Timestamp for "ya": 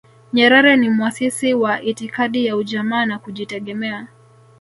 2.45-2.55